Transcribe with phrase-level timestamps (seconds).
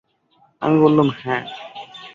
[0.61, 1.41] আমি বললুম, হাঁ।